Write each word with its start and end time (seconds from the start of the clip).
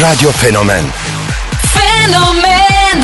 Radio 0.00 0.30
Fenomen 0.30 0.90
Fenomen 1.74 2.98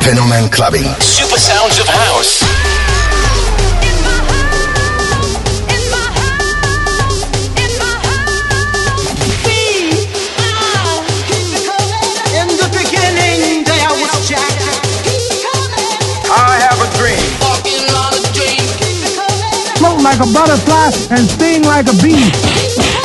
Fenomen 0.00 0.48
Clubbing. 0.52 0.86
Super 1.00 1.36
sounds 1.36 1.80
of 1.80 1.88
house. 1.88 2.42
In 3.82 3.96
the 4.04 4.14
coming. 9.50 9.90
In 12.38 12.48
the 12.54 12.68
beginning, 12.70 13.64
there 13.64 13.90
was 13.98 14.28
Jack. 14.28 14.54
I 16.30 16.58
have 16.62 16.78
a 16.78 16.88
dream. 16.96 17.18
float 19.78 20.00
like 20.02 20.20
a 20.20 20.26
butterfly 20.32 20.90
and 21.10 21.28
sting 21.28 21.62
like 21.64 21.88
a 21.88 21.94
bee. 22.00 22.97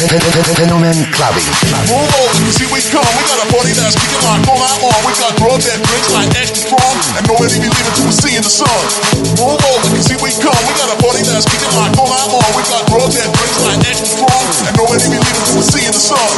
Fenomen 0.00 0.96
Clubbing. 1.12 1.44
Move 1.84 2.08
over, 2.24 2.32
see 2.56 2.64
we 2.72 2.80
come. 2.88 3.04
We 3.04 3.22
got 3.28 3.36
a 3.36 3.48
party 3.52 3.76
that's 3.76 3.92
kicking 4.00 4.24
like 4.24 4.48
all 4.48 4.56
night 4.56 4.80
long. 4.80 4.96
We 5.04 5.12
got 5.20 5.36
drugs 5.36 5.68
that 5.68 5.76
drinks 5.76 6.08
like 6.16 6.32
extra 6.40 6.72
strong, 6.72 6.96
and 7.20 7.24
nobody 7.28 7.60
be 7.60 7.68
leaving 7.68 7.92
till 7.92 8.08
we 8.08 8.14
see 8.16 8.32
in 8.32 8.40
the 8.40 8.48
sun. 8.48 8.80
Move 9.36 9.60
over, 9.60 10.00
see 10.00 10.16
we 10.24 10.32
come. 10.40 10.56
We 10.64 10.72
got 10.80 10.88
a 10.88 10.96
party 11.04 11.20
that's 11.28 11.44
kicking 11.44 11.68
like 11.76 11.92
all 12.00 12.08
night 12.08 12.32
long. 12.32 12.48
We 12.56 12.64
got 12.72 12.88
drugs 12.88 13.12
that 13.20 13.28
drinks 13.28 13.60
like 13.60 13.80
extra 13.84 14.24
strong, 14.24 14.44
and 14.64 14.74
nobody 14.80 15.04
be 15.04 15.20
leaving 15.20 15.44
till 15.44 15.60
we 15.60 15.64
see 15.68 15.84
in 15.84 15.92
the 15.92 16.00
sun. 16.00 16.32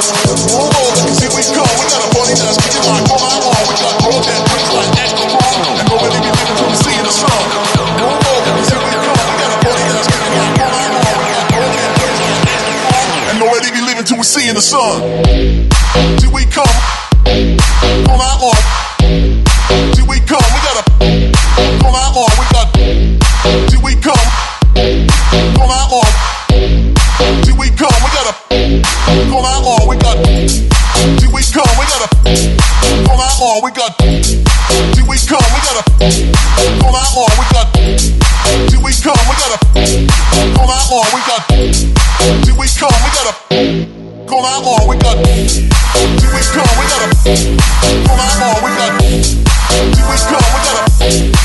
Move 0.58 0.74
over, 0.83 1.06
see 1.14 1.30
we 1.30 1.42
come. 1.55 1.74
We 1.78 1.86
got 1.86 2.02
a 2.02 2.10
party 2.18 2.34
that's 2.34 2.58
kicking 2.58 2.83
like 2.83 3.06
all 3.14 3.22
night 3.22 3.42
long. 3.46 3.62
We 3.70 3.74
got 3.78 3.94
drugs 4.02 4.27
that 4.27 4.42
drinks 4.42 4.70
like 4.74 4.90
extra 5.06 5.38
strong, 5.38 5.58
and 5.78 5.86
nobody 5.86 6.18
be 6.18 6.30
leaving 6.34 6.56
till 6.58 6.66
we 6.66 6.77
see 6.83 6.94
in 6.98 7.06
the 7.06 7.14
sun. 7.14 7.42
Move 7.94 8.27
over, 8.27 8.50
see 8.66 8.74
we 8.74 8.90
come. 9.06 9.11
In 14.53 14.56
the 14.56 14.61
sun. 14.61 15.00
We 16.28 16.45
come 16.45 16.69
all 18.05 18.19
night 18.20 18.36
long. 18.36 18.62
See 19.97 20.05
we 20.05 20.20
come, 20.28 20.45
we 20.53 20.61
gotta 20.61 20.84
all 21.81 21.92
night 21.92 22.12
long. 22.12 22.28
We 22.36 22.45
got 22.53 22.69
see 22.77 23.80
we 23.80 23.97
come 23.97 24.20
all 25.56 25.69
night 25.73 25.89
long. 25.89 26.12
See 27.45 27.56
we 27.56 27.73
come, 27.80 27.97
we 28.05 28.08
gotta 28.12 28.33
all 29.33 29.41
night 29.41 29.64
long. 29.64 29.89
We 29.89 29.97
got 29.97 30.20
see 30.20 31.28
we 31.33 31.41
come, 31.48 31.73
we 31.80 31.84
gotta 31.89 32.08
all 33.08 33.17
night 33.17 33.36
long. 33.41 33.64
We 33.64 33.70
got 33.73 33.97
see 34.05 35.00
we 35.08 35.17
come, 35.17 35.48
we 35.48 35.61
gotta 35.64 35.83
all 36.84 36.92
night 36.92 37.12
long. 37.17 37.33
We 37.41 37.47
got 37.56 37.73
see 38.69 38.77
we 38.84 38.92
come, 39.00 39.17
we 39.17 39.34
gotta 39.41 39.56
all 40.61 40.69
night 40.69 40.86
long. 40.92 41.08
We 41.08 41.20
got 41.25 41.41
see 42.45 42.53
we 42.53 42.69
come, 42.69 42.92
we 43.00 43.11
gotta 43.17 44.02
Go 44.33 44.38
out 44.47 44.64
long, 44.64 44.88
we 44.88 44.97
got 44.97 45.19
Here 45.27 45.61
we 45.61 46.41
come, 46.41 46.64
we 46.80 46.88
gotta 46.88 47.12
Go 48.08 48.14
out 48.16 48.41
long, 48.41 48.64
we 48.64 48.70
got 48.80 49.02
Here 49.02 49.28
we 50.08 50.17
come, 50.24 50.40
we 50.40 50.61
gotta 50.64 50.89
Go 50.96 51.42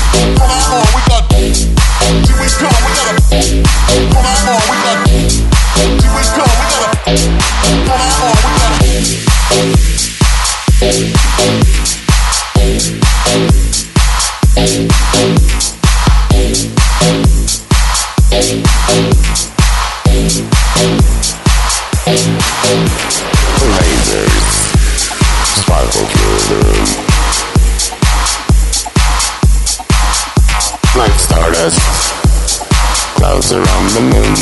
moon. 34.00 34.34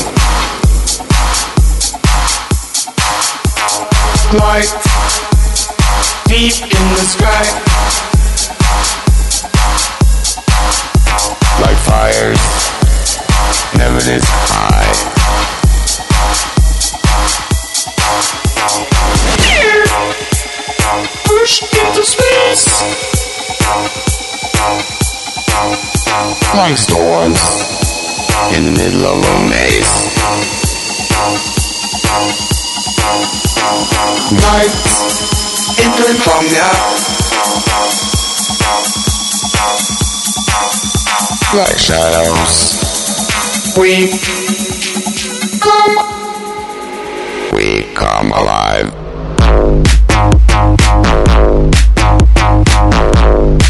Light 4.36 4.68
deep 6.26 6.60
in 6.60 6.84
the 6.92 7.04
sky, 7.06 7.44
like 11.62 11.78
fires, 11.86 12.38
never 13.78 14.00
this 14.00 14.24
high. 14.26 14.92
Push 21.24 21.62
into 21.62 22.04
space. 22.04 22.82
Like 26.54 26.76
storms 26.76 27.85
in 28.56 28.64
the 28.64 28.72
middle 28.72 29.04
of 29.06 29.24
a 29.24 29.48
maze. 29.48 30.16
Night 34.32 34.74
in 35.78 35.90
insomnia. 36.10 36.70
Like 41.54 41.78
shadows. 41.78 42.56
We 43.76 44.08
come. 45.60 45.96
We 47.52 47.82
come 47.94 48.32
alive. 48.32 48.92
alive. 53.26 53.65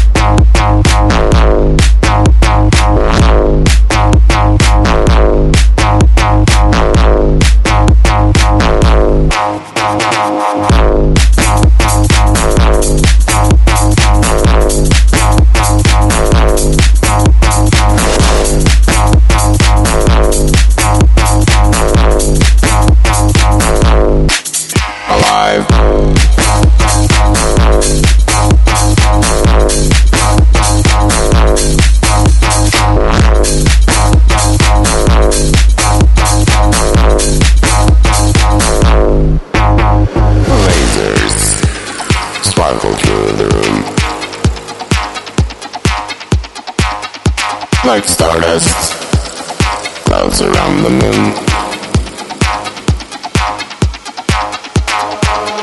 Clouds 50.87 51.03
around 51.03 51.47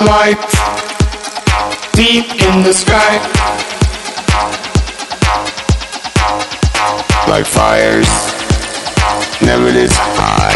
light 0.06 0.36
deep 1.94 2.26
in 2.42 2.62
the 2.62 2.72
sky. 2.72 3.18
Like 7.28 7.46
fires 7.46 8.08
never 9.40 9.72
this 9.72 9.92
high. 9.96 10.52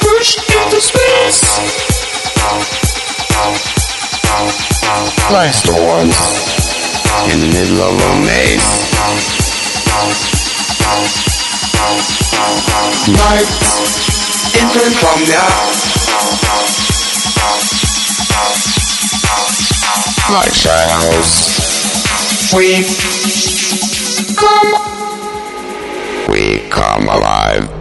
Push 0.00 0.38
into 0.38 0.80
space. 0.80 1.42
In 5.28 5.81
the 7.42 7.48
middle 7.48 7.80
of 7.82 7.98
a 7.98 8.12
maze. 8.24 8.62
Entering 14.54 14.94
from 14.94 15.18
the. 15.26 15.42
Like 20.30 20.54
shadows, 20.54 21.32
we 22.54 22.84
come. 24.36 24.70
We 26.28 26.60
come 26.70 27.08
alive. 27.08 27.71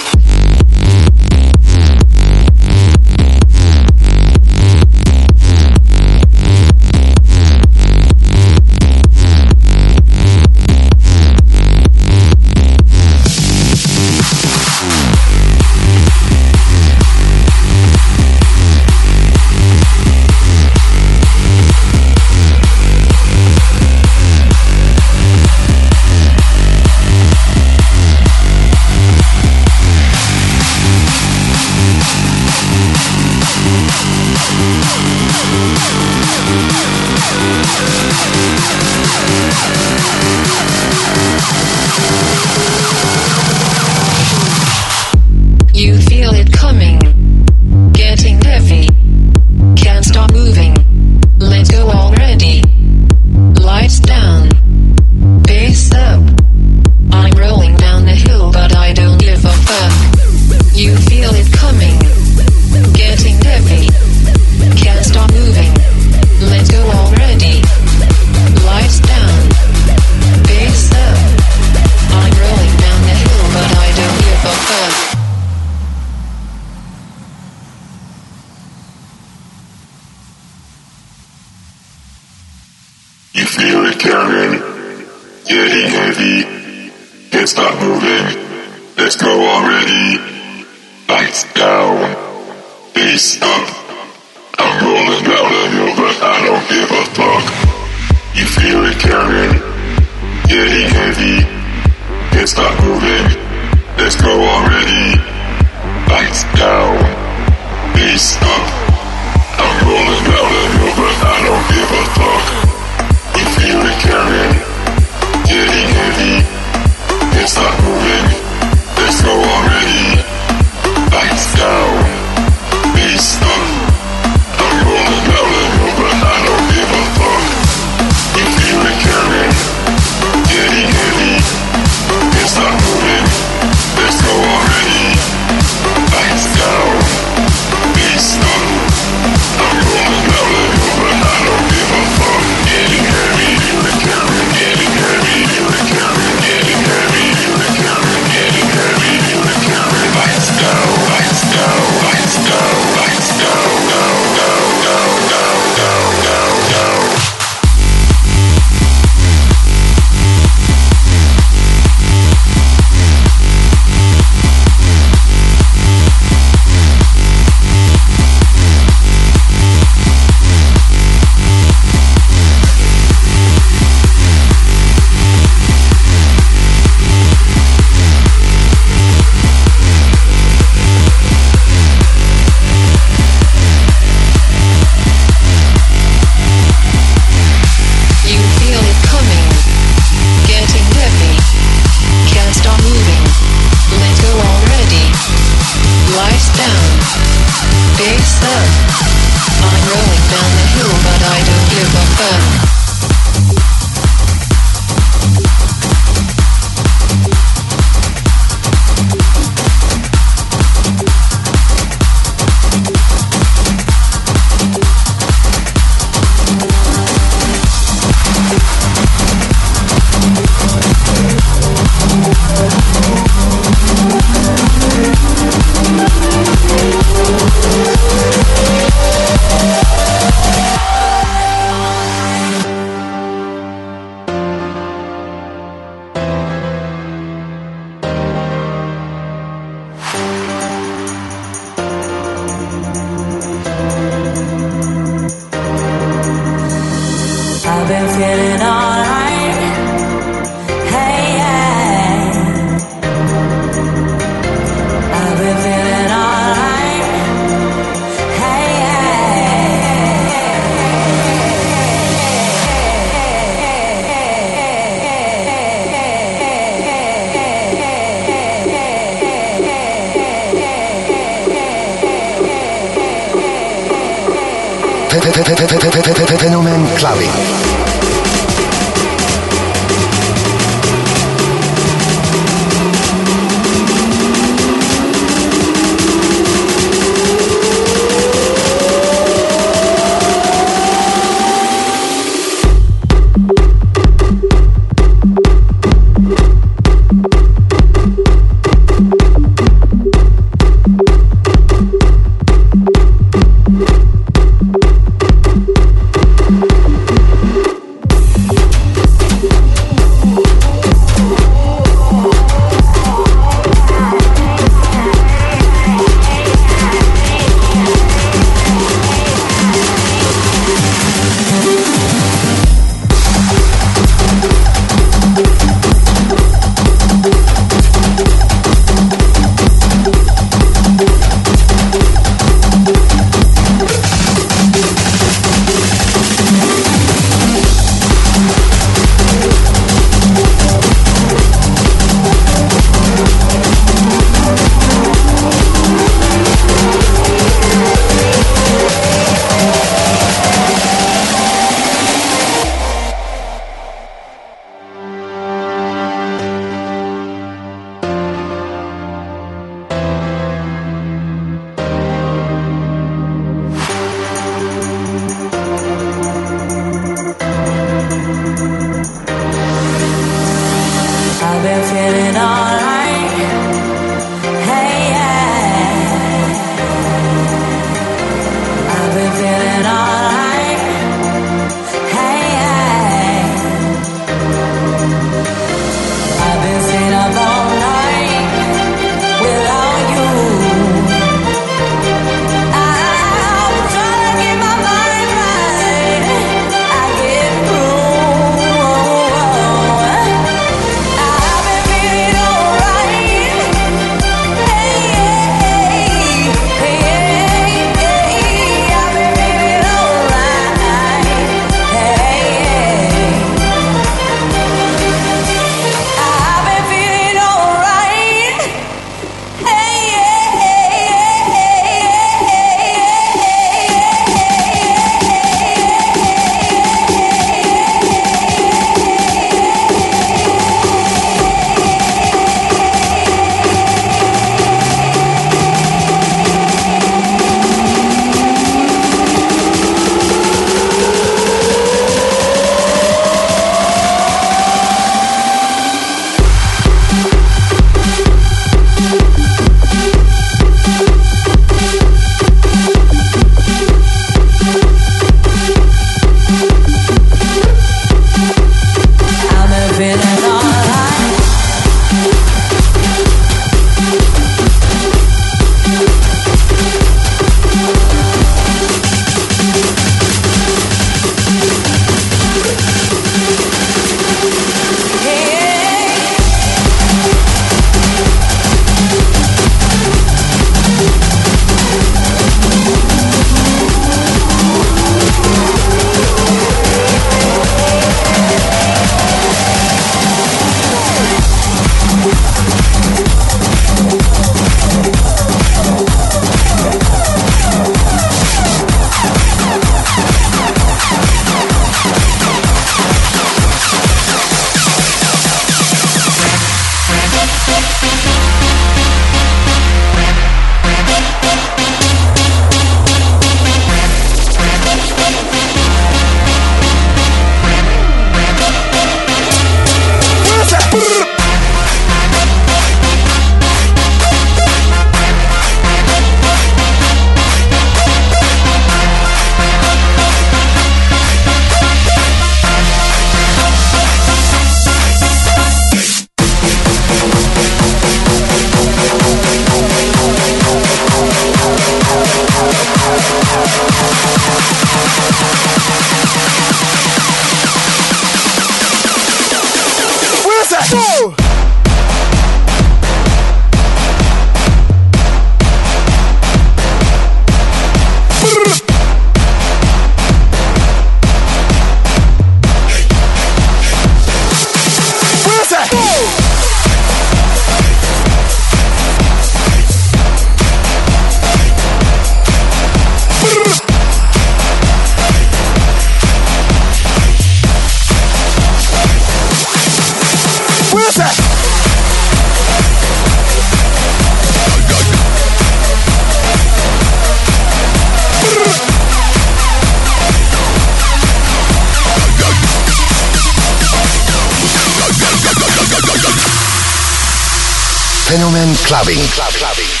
Clubbing. 598.91 599.15
Club, 599.15 599.53
clubbing. 599.53 600.00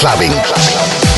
clubbing. 0.00 0.30
clubbing. 0.30 1.09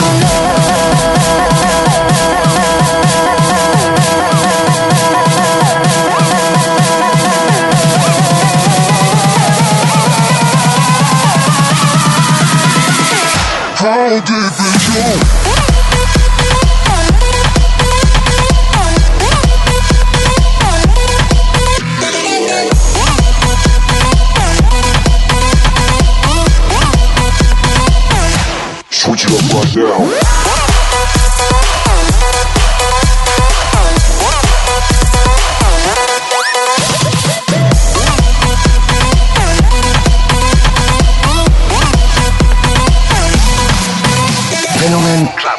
know 0.00 0.23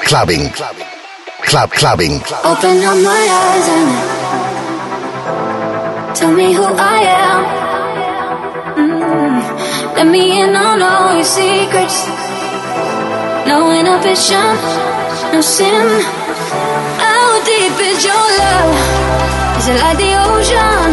clubbing, 0.05 0.49
club 1.49 1.71
clubbing. 1.71 2.21
Open 2.45 2.77
up 2.89 2.97
my 3.11 3.23
eyes 3.41 3.67
and 3.77 3.89
tell 6.15 6.31
me 6.31 6.53
who 6.53 6.63
I 6.63 6.99
am. 7.25 7.41
Mm. 8.77 9.95
Let 9.97 10.07
me 10.07 10.41
in 10.41 10.55
on 10.55 10.81
all 10.81 11.15
your 11.15 11.25
secrets. 11.25 11.97
No 13.49 13.71
inhibition, 13.79 14.55
no 15.33 15.41
sin. 15.41 15.87
How 17.01 17.43
deep 17.43 17.77
is 17.89 18.05
your 18.05 18.25
love? 18.41 18.75
Is 19.57 19.67
it 19.69 19.77
like 19.81 19.97
the 19.97 20.13
ocean? 20.29 20.89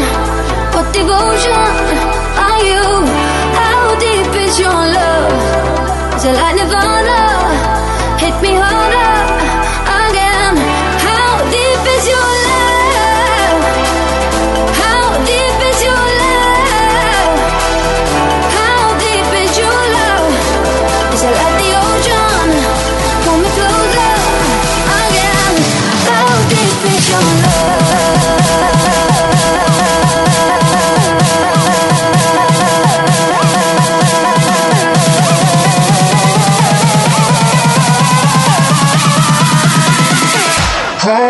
What 0.73 0.87
devotion 0.97 1.69
are 2.49 2.63
you? 2.71 2.85
How 3.61 3.95
deep 4.01 4.33
is 4.45 4.59
your 4.59 4.81
love? 4.99 5.33
Is 6.17 6.25
it 6.25 6.35
like 6.35 6.57
Nirvana? 6.57 7.02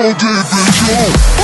How 0.02 0.12
deep 0.14 0.18
is 0.18 1.38
your 1.38 1.41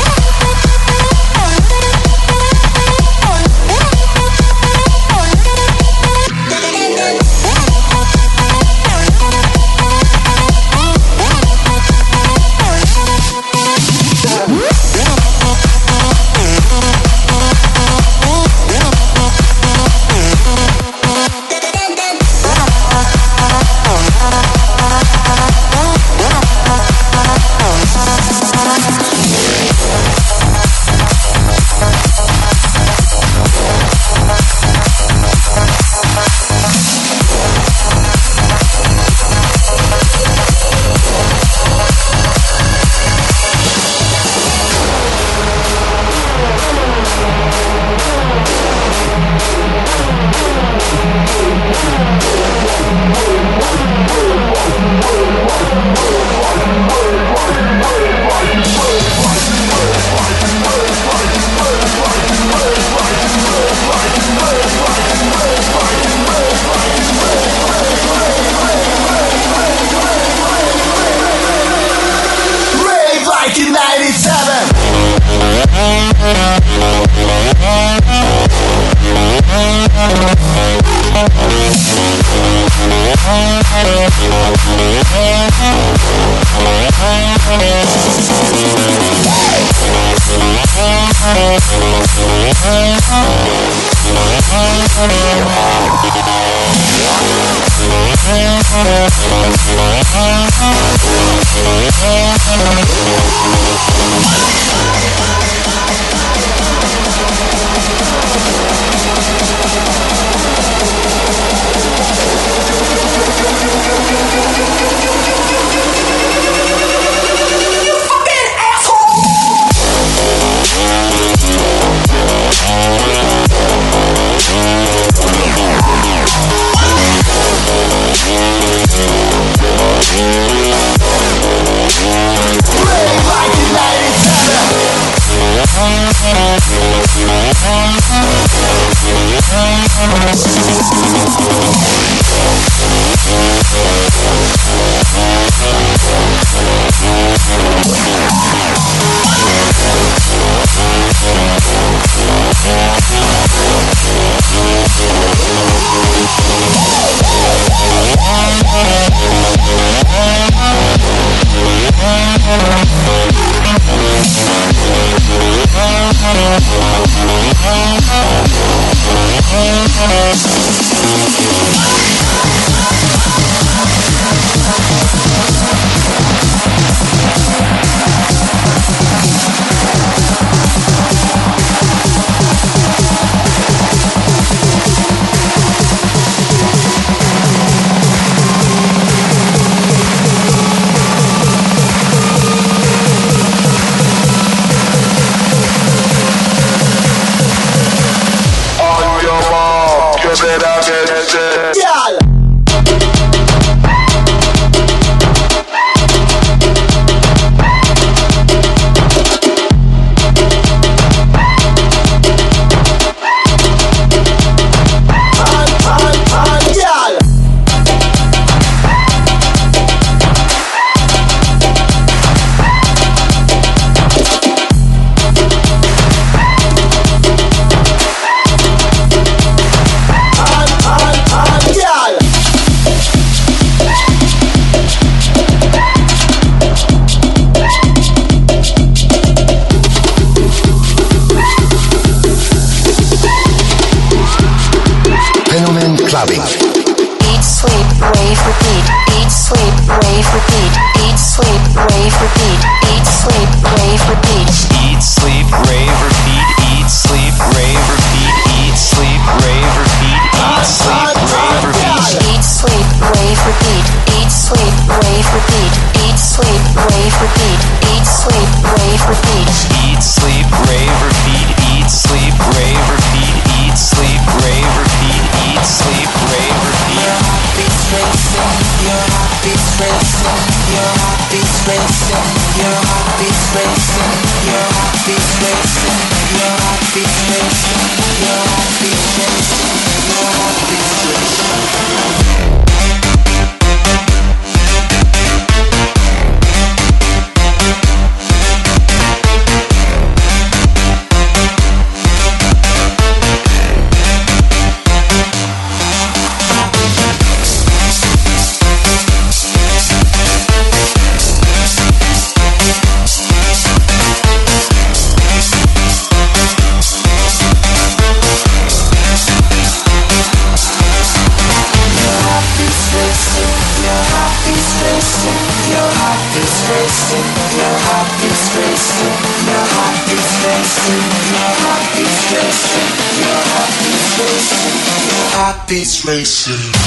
Listen. 336.49 336.79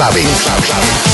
saben. 0.00 1.09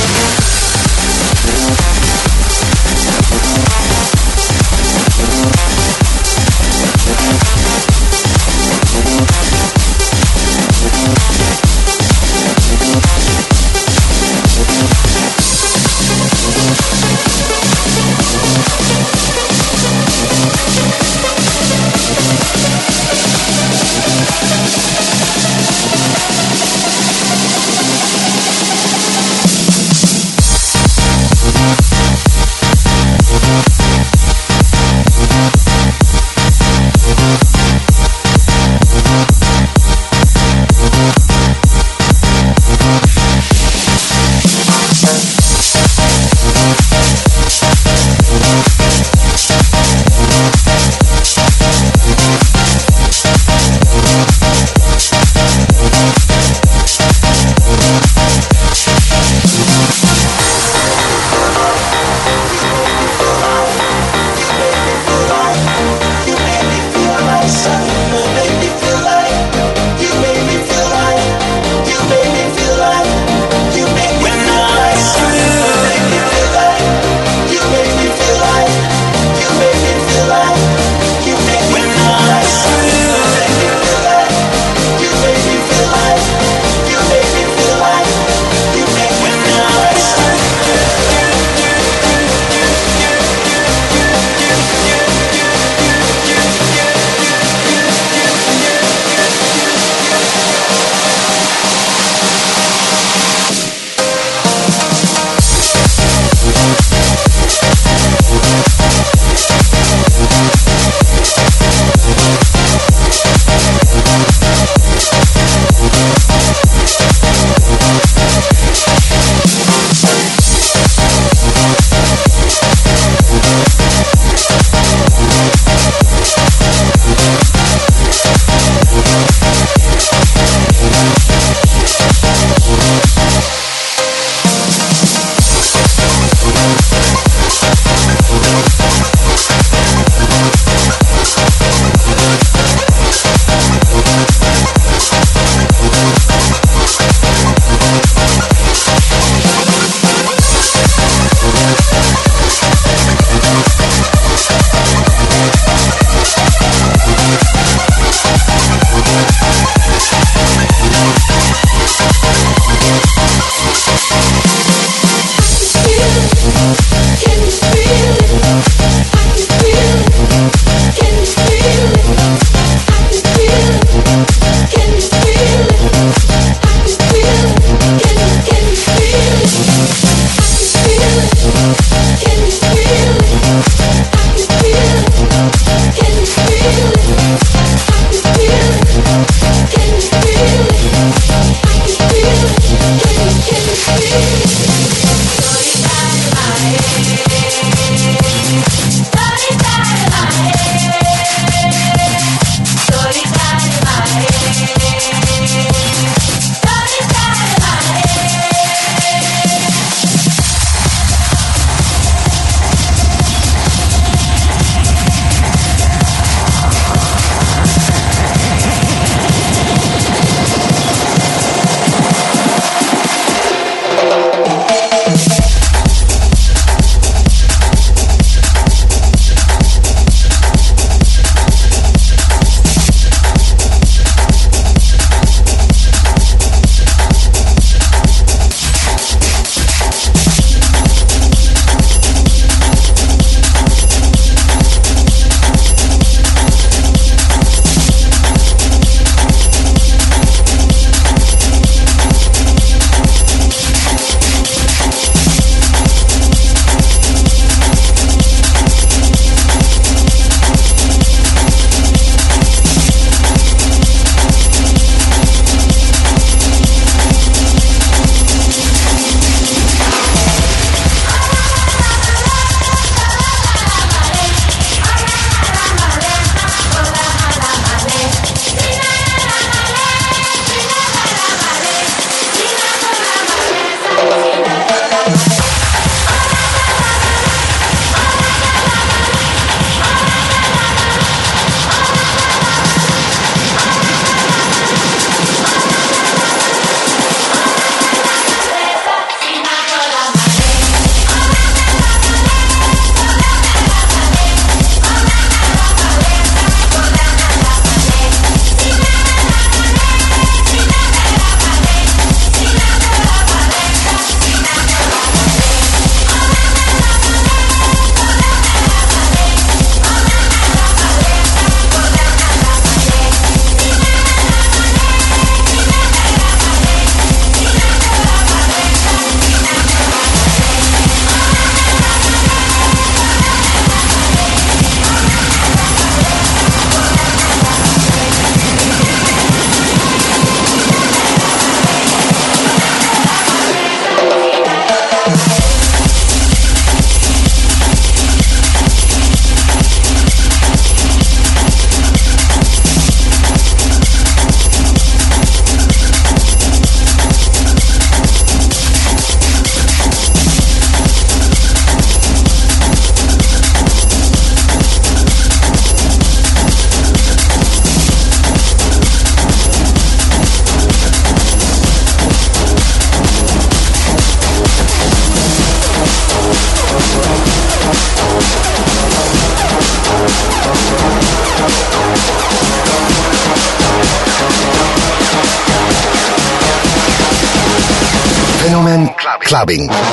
clubbing. 389.37 389.86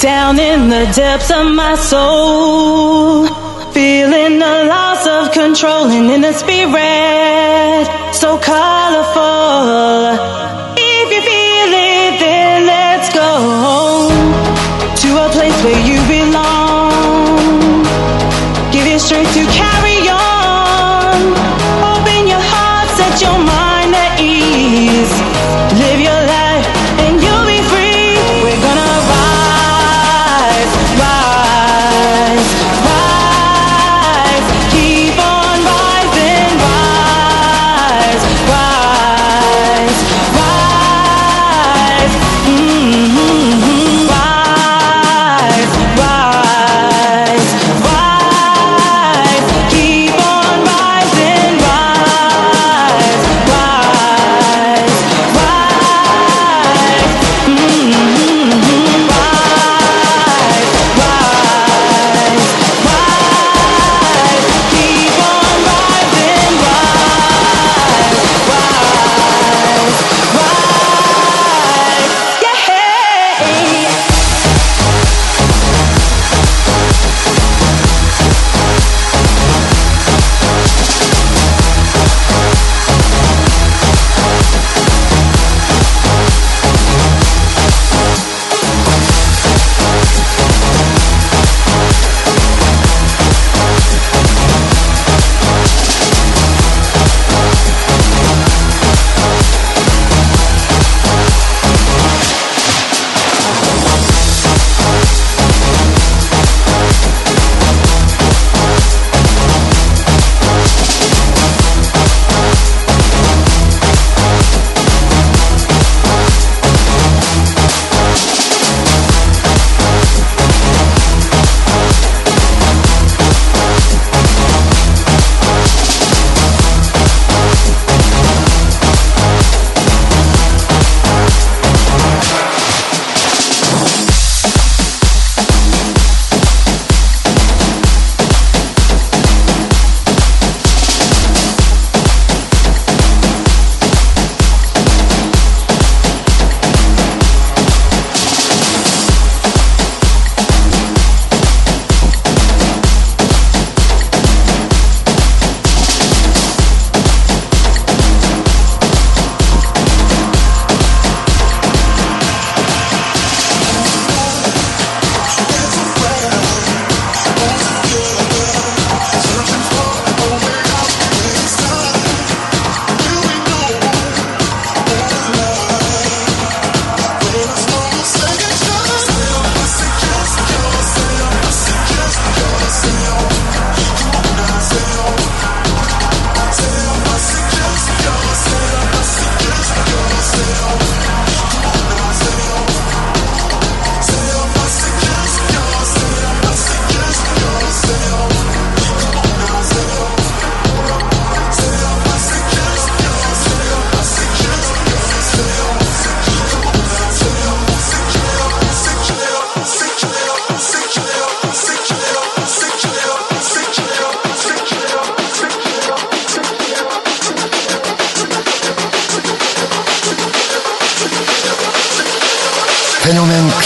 down 0.00 0.38
in 0.38 0.68
the 0.68 0.84
depths 0.94 1.30
of 1.30 1.46
my 1.54 1.74
soul. 1.76 3.26
Feeling 3.72 4.38
the 4.38 4.64
loss 4.68 5.06
of 5.06 5.32
control 5.32 5.86
and 5.88 6.10
in 6.10 6.20
the 6.22 6.32
spirit. 6.32 7.86
So 8.14 8.38
call 8.38 8.95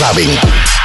clubbing. 0.00 0.79